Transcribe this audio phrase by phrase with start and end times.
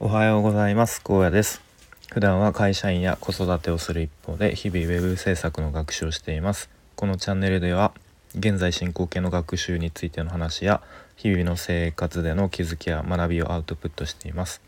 [0.00, 1.02] おはようございます。
[1.02, 1.60] 高野です。
[2.12, 6.70] 普段は会社員や子育てをする一方で日々ウェブ制作の学習をしています。
[6.94, 7.90] このチャンネルでは
[8.32, 10.82] 現在進行形の学習についての話や
[11.16, 14.62] 日々の生活での気づきや学びをアウトプットしています。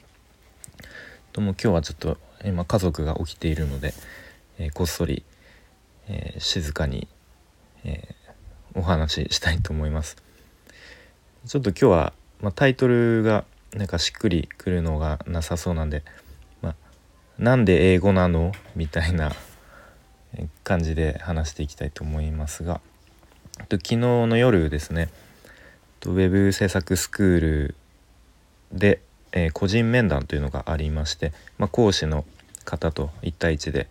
[1.33, 3.94] とも今日はちょっと今家族が起きているので、
[4.58, 5.22] えー、こっそり、
[6.08, 7.06] えー、静かに、
[7.85, 10.17] えー、お話ししたいと思います。
[11.47, 13.44] ちょっと今日は、まあ、タイトルが
[13.74, 16.02] なんかしっくりくるのがなさそうなんで、
[16.62, 16.74] まあ、
[17.38, 18.52] なんで英語なの？
[18.74, 19.33] みたいな
[20.65, 22.80] 感じで話していきたいと思いますが
[23.69, 25.09] と昨日の夜ですね
[26.06, 27.75] ウェブ制作スクール
[28.73, 29.02] で、
[29.33, 32.25] えー、個人面談というのがありまして、まあ、講師の
[32.64, 33.89] 方と1対1で、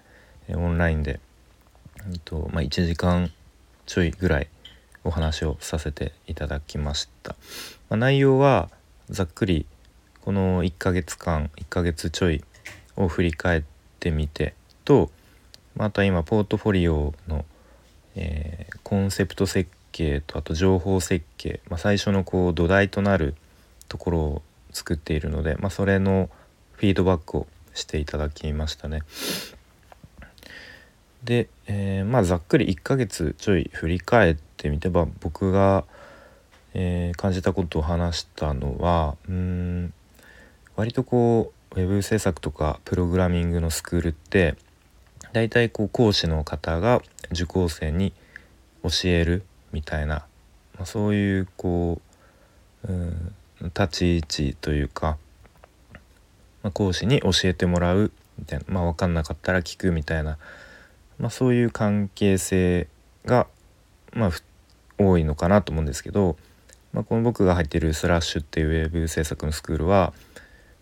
[0.47, 1.19] えー、オンラインで、
[2.07, 3.31] えーとまあ、1時間
[3.85, 4.47] ちょいぐらい
[5.03, 7.35] お話をさせていただきました。
[7.89, 8.69] まあ、内容は
[9.09, 9.65] ざっくり
[10.21, 12.43] この1ヶ月間1ヶ月ちょい
[12.95, 13.63] を振り返っ
[13.99, 14.53] てみて
[14.85, 15.09] と
[15.75, 17.45] また今ポートフォリオの、
[18.15, 23.35] えー、コンセプト設計とあと情報設計、まあ、最初のこう土台となる
[23.87, 26.29] ところを作っているので、まあ、それの
[26.73, 29.01] フィードバックをしていただきましたね。
[31.23, 35.85] で、えー、まあざっくり1ヶ月ちょい振り返ってみてば僕が
[36.73, 39.93] えー、感じたことを話したのはうん
[40.75, 44.55] 割とこうウェブ制作とかプログラミングのスクールって
[45.33, 48.13] 大体こう講師の方が受講生に
[48.83, 50.25] 教えるみたいな、
[50.75, 52.01] まあ、そういうこ
[52.87, 55.17] ううん立ち位置というか、
[56.63, 60.37] まあ、講師に教えてもらうみたいな、まあ、分かんなかったら聞くみたいな、
[61.17, 62.87] まあ、そういう関係性
[63.25, 63.47] が、
[64.13, 64.31] まあ、
[64.97, 66.37] 多いのかなと思うんですけど、
[66.93, 70.13] まあ、この僕が入ってるスラッシュっていうウェブ制作のスクールは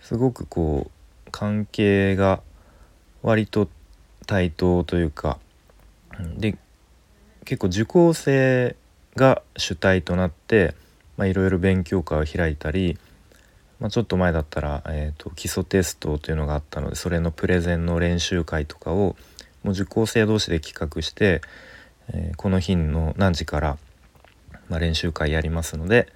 [0.02, 0.90] すごくこ
[1.26, 2.42] う関係が
[3.22, 3.68] 割と
[4.26, 5.38] 対等というか
[6.38, 6.58] で
[7.46, 8.76] 結構受講生
[9.16, 10.76] が主体となって
[11.20, 12.98] いろいろ勉強会を開いたり、
[13.80, 19.16] まあ、ちょっと前だったら、えーと、基礎テストというのがあったのでそれのプレゼンの練習会とかを
[19.64, 21.42] もう受講生同士で企画して、
[22.14, 23.78] えー、この日の何時から
[24.70, 26.12] まあ、練習会やりますので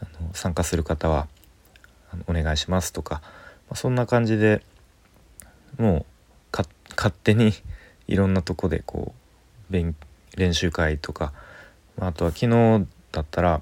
[0.00, 1.28] あの参加する方は
[2.26, 3.30] お願いしますとか、ま
[3.72, 4.62] あ、そんな感じで
[5.78, 6.06] もう
[6.96, 7.52] 勝手に
[8.08, 9.14] いろんなとこでこ
[9.70, 11.32] う練習会とか、
[11.96, 13.60] まあ、あとは昨日だったら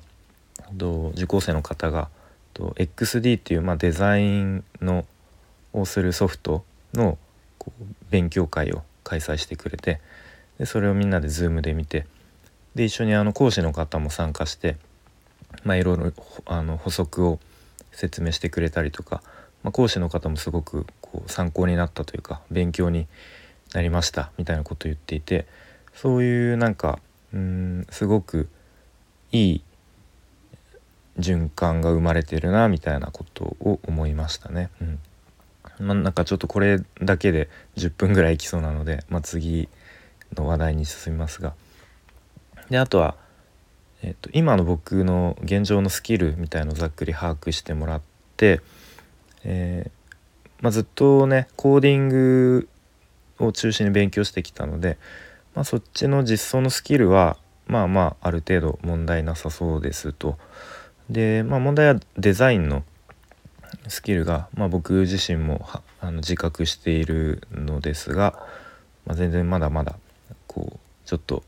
[0.77, 2.09] 受講生の方が
[2.55, 5.07] XD っていう、まあ、デザインの
[5.73, 6.65] をするソフト
[6.95, 7.19] の
[8.11, 10.01] 勉強会を開催してくれて
[10.59, 12.07] でそれをみんなで Zoom で見て
[12.79, 14.77] で一緒にあの講師の方も参加して
[15.65, 16.13] まあいろいろ
[16.47, 17.41] あの補足を
[17.91, 19.21] 説明してくれたりとか、
[19.65, 23.09] まあ、講師の方もすごくこう参考になったというか勉強に
[23.75, 25.47] なりましたみたいなことを言っていて
[25.93, 27.01] そういうなんか
[27.35, 28.49] うんすごく
[29.33, 29.63] いい
[31.19, 34.71] 循環が生まれてるなみたいなことを思いましたね。
[34.81, 34.99] うん
[35.81, 39.69] まあ、なんかちょっとこれだけで10分ぐらいいきそうなので、まあ、次
[40.37, 41.55] の話題に進みますが。
[42.71, 43.15] であとは、
[44.03, 48.03] えーと、今の僕の現状のスキルみたいのをざっくり把握してもらっ
[48.37, 48.61] て、
[49.45, 49.91] えー、
[50.61, 52.69] まあ、ずっとねコーディング
[53.39, 54.99] を中心に勉強してきたので、
[55.55, 57.37] まあ、そっちの実装のスキルは
[57.67, 60.39] まあまあある程度問題なさそうですと。
[61.11, 62.83] で、まあ、問題はデザインの
[63.89, 65.67] スキルが、まあ、僕自身も
[66.01, 68.35] あの自覚しているのですが、
[69.07, 69.97] まあ、全然まだまだ
[70.47, 71.43] こうちょっと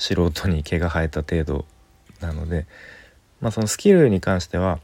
[0.00, 1.66] 素人に毛が生えた程度
[2.20, 2.66] なので、
[3.40, 4.80] まあ、そのスキルに関しては、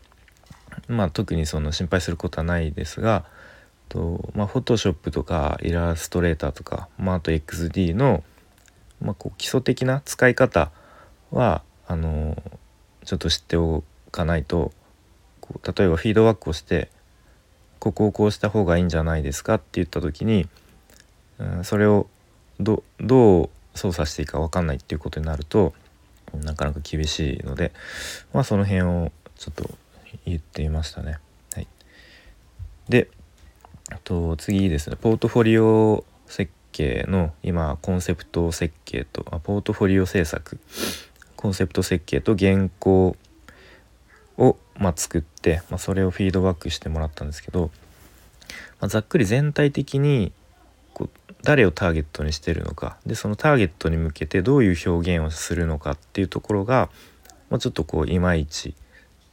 [0.88, 3.24] まあ、特にその心配することはないですが
[3.88, 8.22] と、まあ、フォトショップとかイラストレーターとか、まあ、あと XD の、
[9.00, 10.70] まあ、こう基礎的な使い方
[11.30, 12.36] はあの
[13.04, 14.72] ちょっと知っておかないと
[15.40, 16.90] こう例えばフィードバックをして
[17.78, 20.46] ここをこうした方がいいんじゃないですかって言った時に、
[21.38, 22.06] うん、それを
[22.60, 25.74] どどう操作していいか分かんないっていうことになると
[26.34, 27.72] なかなか厳しいので
[28.32, 29.70] まあその辺をちょっと
[30.24, 31.18] 言っていましたね。
[31.54, 31.68] はい、
[32.88, 33.08] で
[34.04, 40.58] と次ですねポートフォリオ設計の今コンセプト設計とあポートフォリオ制作
[41.36, 43.16] コンセプト設計と原稿
[44.38, 47.70] を、まあ、作って、まあ、それをフィードバックしてもらったんですけど、
[48.80, 50.32] まあ、ざっくり全体的に
[51.42, 56.88] 誰をターゲットにしてるのかでそのターゲットに向けてどういう表現をするのかっていうところが、
[57.50, 58.72] まあ、ちょっとこういまいちっ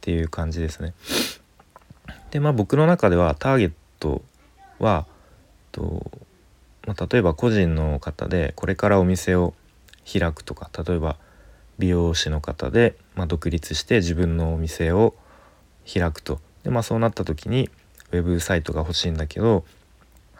[0.00, 0.94] ていう感じですね。
[2.30, 4.22] でまあ僕の中ではターゲット
[4.78, 5.06] は
[5.72, 6.10] と、
[6.86, 9.54] まあ、例えば個人の方でこれからお店を
[10.10, 11.16] 開くとか例えば
[11.78, 15.14] 美容師の方で、まあ、独立して自分のお店を
[15.92, 17.68] 開くとで、まあ、そうなった時に
[18.12, 19.64] ウェブサイトが欲しいんだけど、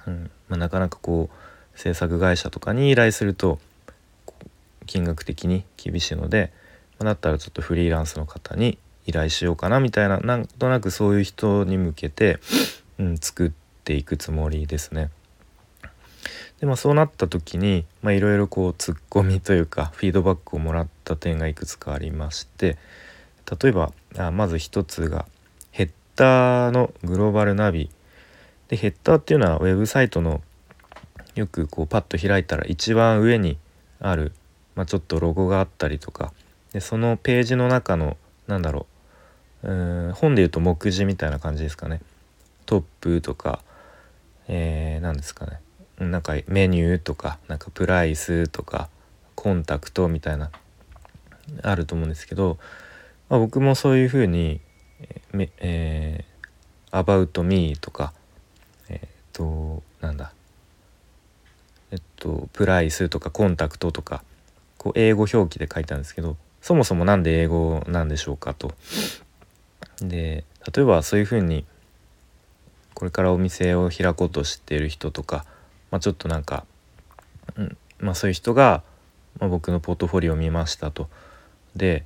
[0.06, 1.36] うんまあ、なかなかこう
[1.74, 3.58] 制作会社とかに依頼すると
[4.86, 6.52] 金額的に厳しいので、
[6.98, 12.38] まあ、だったらちょっとフリーランスの方に依頼しようかなみたいななんとなくそういう人に向けて、
[12.98, 13.52] うん、作っ
[13.84, 15.10] ていくつもりですね。
[16.60, 22.78] でまあそうなった時にいろいろこうツッコミというかフィードバックをもらった点がいくつかありまして
[23.60, 25.26] 例えばあまず一つが
[25.72, 27.90] ヘッダーのグローバルナビ
[28.68, 30.40] でヘッダーっていうのはウェブサイトの
[31.34, 33.58] よくこうパッと開いたら一番上に
[34.00, 34.32] ある、
[34.74, 36.32] まあ、ちょっとロゴがあったりとか。
[36.72, 38.16] でそのページの中の
[38.48, 38.86] なんだろ
[39.62, 42.00] ううん本でいうと目次みたいな感じですかね。
[42.66, 43.60] トップとか、
[44.48, 45.60] えー、何ですかね。
[45.98, 48.88] なんかメニューとかなんかプライスとか
[49.36, 50.50] コンタクトみたいな
[51.62, 52.58] あると思うんですけど、
[53.28, 54.60] まあ、僕もそういうふうに
[55.58, 58.12] 「えー、about me」とか
[58.88, 60.32] えっ、となんだ
[61.94, 64.22] えっとプライスとかコンタクトとか
[64.76, 68.74] こう英語表記で書いたんですけどそもそも何で英語なんでしょうかと。
[70.00, 70.44] で
[70.74, 71.64] 例えばそういうふうに
[72.94, 75.46] これからお店を開こうとしてる人とか
[75.94, 76.66] まあ、ちょっとなんか、
[77.54, 78.82] うんまあ、そういう人が、
[79.38, 81.08] まあ、僕のポートフォリオを見ましたと。
[81.76, 82.04] で、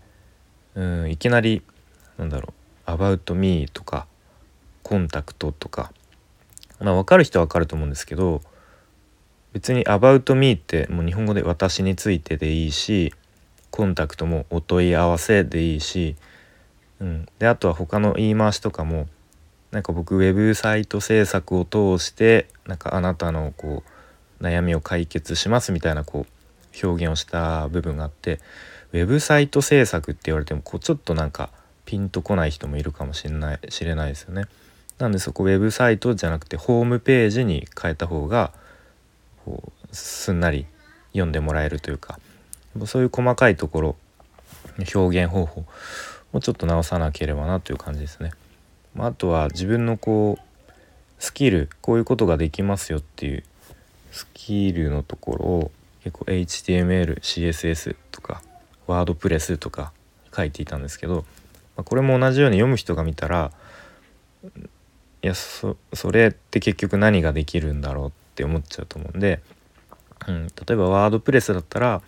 [0.75, 1.63] うん、いきなり
[2.19, 2.53] なんだろ
[2.87, 4.07] う「about me」とか
[4.85, 5.91] 「コンタクト」とか、
[6.81, 8.43] まあ、分かる人は分かると思うんですけど
[9.53, 13.13] 別に「about me」ってもう日本語で「私について」でいいし
[13.71, 16.17] コンタクトもお問い合わせでいいし、
[17.01, 19.09] うん、であとは他の言い回しとかも
[19.71, 23.83] なんか僕ウェブサイト制作を通してなんかあなたのこ
[24.41, 28.41] う悩みを解決しますみたいなこう表現をした部分があって
[28.93, 31.51] ウェブサイト制作って言われてもこうちょっとなんか
[31.85, 34.45] ピンとこない人もいるかもしれない知れないですよね。
[34.99, 38.53] なんでそこウェブサイトじゃなくてホームページに変えた方が
[39.49, 40.67] こうすんなり
[41.13, 42.21] 読んでもらえるというか
[42.85, 43.97] そういう細かいところ
[44.95, 45.65] 表現方法
[46.35, 48.33] をちょっと直さなければなという感じですね。
[48.99, 50.43] あとは自分のこう
[51.19, 53.45] スキルこういうことができますよっていう
[54.13, 55.71] スキルのところを
[56.05, 58.43] 結構 HTML、CSS とか
[58.87, 59.93] ワードプレスとか
[60.37, 61.25] 書いていたんですけど、
[61.77, 63.51] ま、これも同じように読む人が見たら
[65.23, 65.77] いやそ
[66.13, 69.41] れって結局何ができるんだろうって思っちゃうと思うんで、
[70.29, 72.03] うん、例えばワードプレスだったら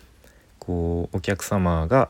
[0.59, 2.09] こうお客様が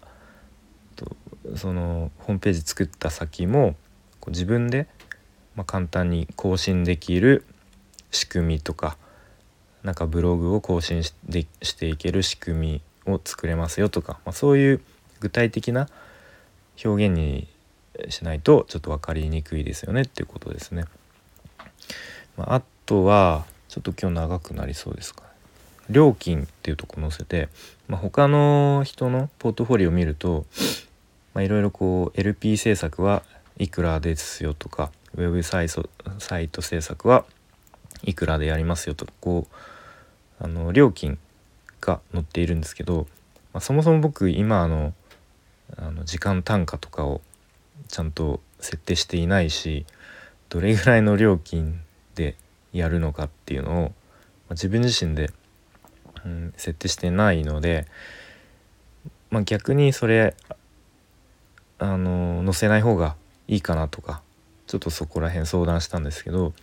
[1.56, 3.76] そのホームページ作った先も
[4.20, 4.86] こう自分で、
[5.56, 7.46] まあ、簡単に更新できる
[8.12, 8.96] 仕組みとか
[9.82, 14.82] なんかブログを更新しでしていける仕組みを作れますよとか、まあ、そういう
[15.20, 15.88] 具体的な
[16.86, 17.48] 表現に
[18.10, 20.84] しないとちょっと分かりにくいですよねっていうことですね。
[22.38, 25.24] まあ、あとはちょっと今日長くなりそうですか、
[25.90, 27.48] 料金っていうとこ載せて、
[27.88, 30.46] まあ、他の人のポートフォリオを見ると
[31.38, 33.24] いろいろこう LP 制作は
[33.58, 35.90] いくらですよとかウェブサイト
[36.20, 37.24] サイト制作は
[38.04, 41.18] いくらでやりますよとかこうあの料金
[41.80, 43.08] が載っているんですけど、
[43.54, 44.94] まあ、そもそも僕今あの
[45.78, 47.22] あの時間単価とかを
[47.88, 49.86] ちゃんと設定していないし
[50.50, 51.80] どれぐらいの料金
[52.16, 52.36] で
[52.74, 53.92] やるのかっていうのを、
[54.52, 55.32] 自分自身で、
[56.26, 57.88] うん、設定してないので、
[59.30, 60.36] まあ、逆にそれ
[61.80, 63.16] あの載せない方が
[63.48, 64.22] いいかなとか
[64.68, 66.54] ちょっとそこら辺相談したんですけど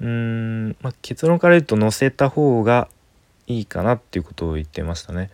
[0.00, 2.88] うーん、まあ、結論から言うと載せた方が
[3.46, 5.30] いいかなっていうことを言ってましたね。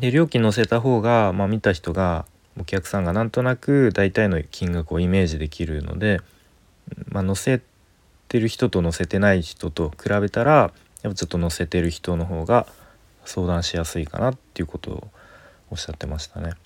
[0.00, 2.24] で料金載せた方が、まあ、見た人が
[2.58, 6.20] お客さんがなんとなく大体の金額をイメージできるので、
[7.08, 7.60] まあ、載せ
[8.32, 10.72] てる人と載せてない人と比べたら
[11.02, 12.66] やっぱちょっと載せてる人の方が
[13.26, 15.08] 相談しやすいかなっていうことを
[15.70, 16.46] おっしゃってましたね。
[16.46, 16.56] はい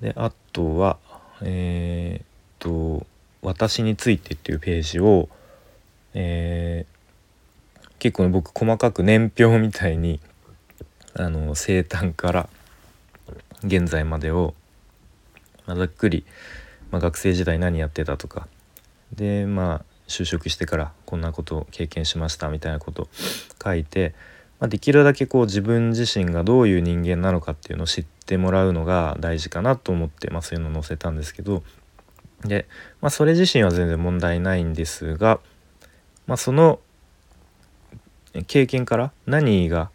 [0.00, 0.96] であとは
[1.42, 2.24] えー、っ
[2.60, 3.04] と
[3.42, 5.28] 「私について」っていうページを、
[6.14, 10.20] えー、結構僕細かく年表みたいに
[11.14, 12.48] あの生誕から
[13.64, 14.54] 現在までを、
[15.66, 16.24] ま、ざっくり、
[16.92, 18.46] まあ、学生時代何やってたとか
[19.14, 23.08] でまあ就職してからこんなことを経験しましたみたいなことを
[23.62, 24.14] 書いて
[24.60, 31.62] まあ、できるだけこう自分自身がどういう人間なのかっていうのを知ってもらうのが大事かなと思って、まあ、そういうのを載せたんですけど、
[32.44, 32.66] で、
[33.00, 35.40] まあ、それ自身は全然問題ないんですが、
[36.26, 36.80] まあ、その
[38.46, 39.90] 経験から何が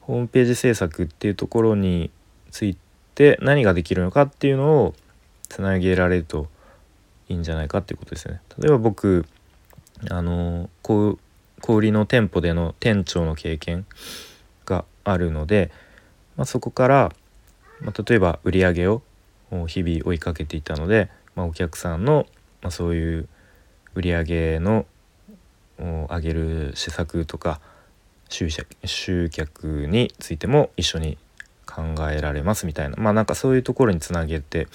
[0.00, 2.10] ホームページ制作っていうところに
[2.50, 2.76] つい
[3.14, 4.94] て何ができるのかっていうのを
[5.48, 6.48] つなげられると
[7.30, 8.40] いいんじゃないかっていうことですね。
[8.58, 9.24] 例えば僕
[10.10, 11.16] あの小
[11.68, 13.86] 売りの店舗での店長の経験
[14.66, 15.70] があるので、
[16.36, 17.12] まあ、そこから、
[17.80, 19.02] まあ、例えば売り上げを
[19.66, 22.26] 日々追いかけていたので、まあ、お客さんの、
[22.62, 23.28] まあ、そういう
[23.94, 24.86] 売り上げの
[25.78, 27.60] 上げる施策とか
[28.28, 28.48] 集
[29.30, 31.18] 客についても一緒に
[31.66, 34.66] 考えられますみたいなまあなんかそういうところにつなげて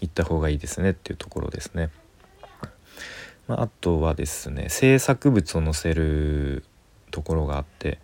[0.00, 1.90] いった方がいいですねっていうところですね。
[3.48, 6.64] まあ、あとはですね制作物を載せる
[7.10, 7.98] ところがあって、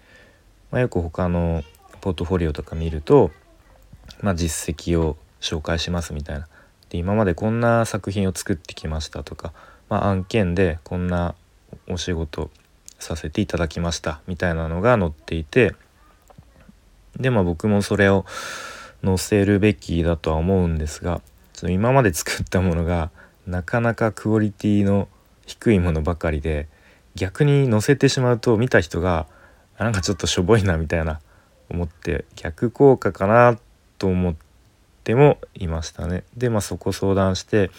[0.71, 1.65] まあ、よく他の
[2.01, 3.31] ポートフォリオとか見ると、
[4.21, 6.47] まあ、実績を紹介しますみたいな
[6.91, 9.53] で今までこんな作品を作ってきましたとか、
[9.89, 11.35] まあ、案件でこんな
[11.89, 12.51] お仕事
[12.99, 15.75] させていただきましたみたいなのが載っていて
[17.19, 18.25] でまあ僕もそれを
[19.05, 21.21] 載せるべきだとは思うんですが
[21.63, 23.13] ちょっと今まで作ったものが
[23.47, 25.07] なかなかクオリティの
[25.47, 26.67] 低いものばかりで
[27.15, 29.29] 逆に載せてしまうと見た人が
[29.79, 31.21] なんかちょっとしょぼいなみたいな
[31.71, 33.61] 思って逆効果かな
[33.99, 34.35] と思っ
[35.05, 36.25] てもいましたね。
[36.37, 37.71] でまあそこ相談して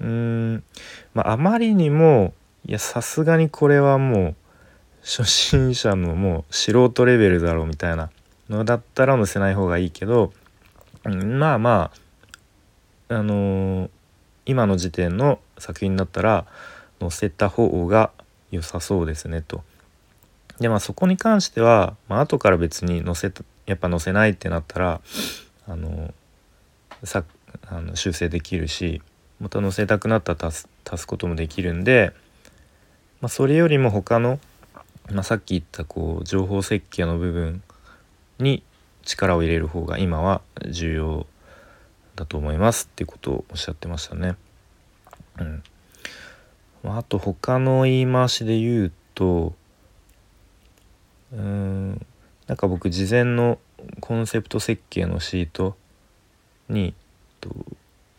[0.00, 0.64] うーん
[1.12, 2.32] まああまりにも
[2.64, 4.34] いやさすがにこれはもう
[5.02, 8.08] 初心者のもう素人レベルだろうみたいな
[8.48, 10.32] のだったら載せない方がいいけど、
[11.04, 12.05] まあまあ
[13.08, 13.90] あのー、
[14.46, 16.46] 今の時点の作品だったら
[17.00, 18.10] 載せた方が
[18.50, 19.62] 良さそうですねと。
[20.60, 25.00] でまあそこに関しては、まあ後から別に載せたやっぱ載せないってなったら
[25.68, 26.14] あの
[27.04, 27.24] さ
[27.68, 29.02] あの修正できるし
[29.40, 32.12] また載せたくなったら足す足すこともできるんで。
[33.20, 34.38] まあ、それよりも他の、
[35.10, 37.62] まあ、さっき言ったこう情報設計の部分
[38.38, 38.62] に
[39.02, 41.26] 力を入れる方が今は重要
[42.16, 44.36] だと思いますっていうことをおっしゃってましたね。
[45.38, 45.62] うん
[46.84, 49.54] あと他の言い回しで言うと
[51.32, 52.06] うん
[52.46, 53.58] なんか僕事前の
[54.00, 55.76] コンセプト設計のシート
[56.68, 56.94] に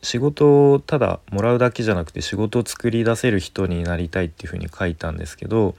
[0.02, 5.76] 仕事をただもらうだけじゃなくて仕事を作り出せる人になりたいっていうふうに書いたんですけど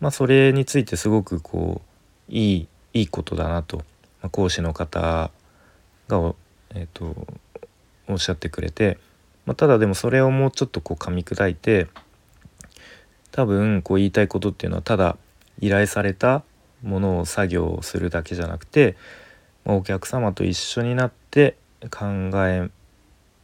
[0.00, 1.82] まあそれについてすごくこ
[2.28, 3.82] ういいいいことだなと、
[4.22, 5.30] ま、講師の方
[6.08, 6.34] が、
[6.74, 7.26] えーと、
[8.08, 8.98] おっしゃってくれて、
[9.46, 11.86] まあ、ただでもそれをもうちょっとこう噛み砕いて
[13.30, 15.16] 多分こう言いたいことっていうのはただ
[15.60, 16.42] 依頼された
[16.82, 18.96] ものを作業するだけじゃなくて、
[19.64, 21.56] まあ、お客様と一緒になって
[21.90, 22.06] 考
[22.46, 22.68] え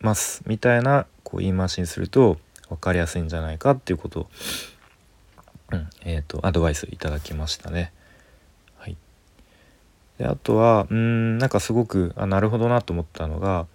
[0.00, 4.28] ますみたいなこう言い回しにすると分かりやすいんじゃないかっていうことを、
[5.72, 7.92] うんえーと、アドバイスいただきましたね。
[10.20, 13.66] であとはうんなんかすごくあなるほどなと思ったのが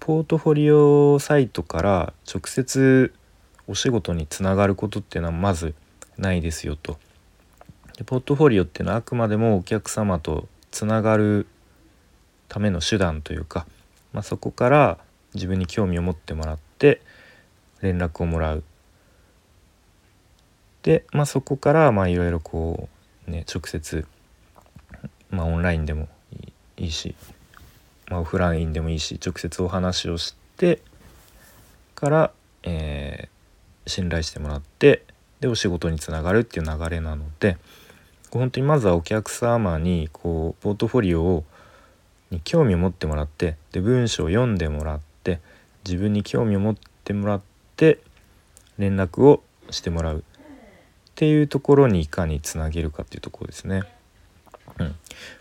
[0.00, 3.12] ポートフォリオサイトから直接
[3.66, 5.74] お仕事につながることっていうのはまず
[6.16, 6.98] ないですよと。
[7.98, 11.46] でポートフォリオっていうのはあくまでもお客様とつながる
[12.48, 13.66] ための手段というか、
[14.14, 14.96] まあ、そこから
[15.34, 17.02] 自分に興味を持ってもらって
[17.82, 18.64] 連絡をもらう。
[20.82, 22.88] で、まあ、そこからいろいろこ
[23.26, 24.06] うね直接、
[25.30, 26.08] まあ、オンラインでも
[26.76, 27.14] いいし、
[28.08, 30.80] まあ、オフラインでもいいし直接お話をして
[31.94, 32.30] から、
[32.62, 35.04] えー、信頼してもらって
[35.40, 37.58] でお仕事につながるっていう流れなので
[38.30, 41.44] 本当にまずはお客様にこうポートフォリオを
[42.30, 45.40] に興味を持ってもらってで文章を読んでもらって
[45.84, 47.40] 自分に興味を持ってもらっ
[47.76, 48.00] て
[48.78, 50.22] 連絡をしてもらうっ
[51.14, 53.82] ていうところにいかにつなげるかっていうところですね。
[54.78, 54.94] うんま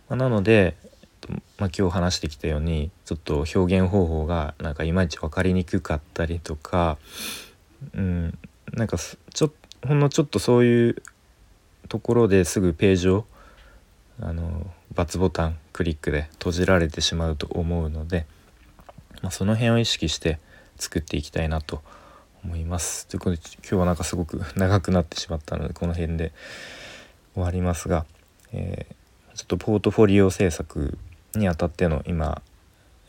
[0.09, 0.75] あ、なので、
[1.57, 6.97] まあ、今日話してきたようにちょっと表現方法がなんかいまいち分かりにくかったりとか、
[7.93, 8.37] うん、
[8.73, 9.51] なんかちょ
[9.85, 11.03] ほんのちょっとそういう
[11.89, 13.25] ところですぐページを
[14.21, 18.25] あの×ボタンクリックで閉じられてしまうと思うので。
[19.21, 20.39] まあ、その辺を意識して
[20.77, 21.81] 作っていきたいなと
[22.43, 23.07] 思います。
[23.07, 26.33] ということで今日はなんかすごく長くなってしまったのでこの辺で
[27.33, 28.05] 終わりますが、
[28.53, 28.95] えー、
[29.37, 30.97] ちょっとポートフォリオ制作
[31.33, 32.41] にあたっての今、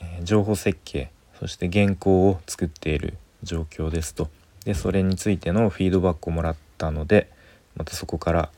[0.00, 4.28] え、情報設計そして原稿を作っている状況ですと
[4.64, 7.28] でそれについてのフィードバックをもらったので
[7.74, 8.50] またそこから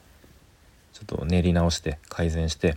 [0.92, 2.76] ちょっと練り直して改善して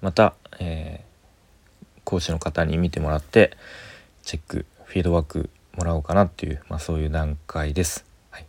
[0.00, 1.14] また、えー
[2.04, 3.56] 講師の方に見てもらって
[4.22, 8.04] チェックフィードバックもらおうかなっていう、まあ、そういう段階です。
[8.30, 8.46] はい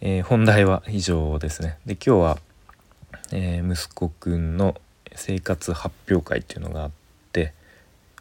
[0.00, 1.78] えー、本題は以上ですね。
[1.86, 2.38] で今日は、
[3.32, 4.80] えー、息子くんの
[5.14, 6.90] 生活発表会っていうのがあっ
[7.32, 7.52] て、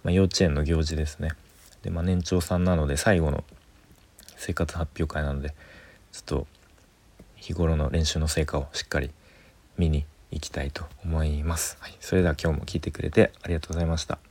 [0.04, 1.32] まあ、幼稚園の行事ですね。
[1.84, 3.44] で、まあ、年長さんなので最後の
[4.38, 5.54] 生活発表会なので
[6.12, 6.48] ちょっと
[7.36, 9.12] 日頃の練習の成果をしっかり
[9.78, 11.78] 見に行きたいと思います。
[11.80, 14.25] はい、それでは今日も聞いてくれてありがとうございました。